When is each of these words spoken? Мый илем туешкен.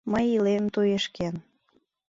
Мый 0.11 0.25
илем 0.35 0.65
туешкен. 0.73 1.35